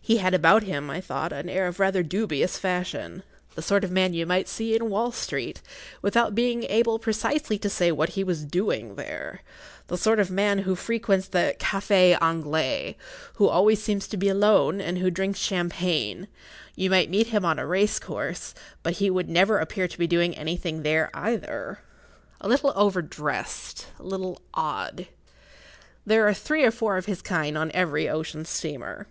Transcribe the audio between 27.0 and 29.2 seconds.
his kind on every ocean steamer.